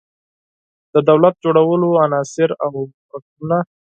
[0.93, 2.71] د دولت جوړولو عناصر او
[3.11, 3.57] رکنونه